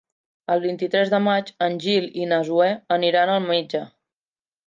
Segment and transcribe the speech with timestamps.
[0.53, 3.83] El vint-i-tres de maig en Gil i na Zoè aniran al metge.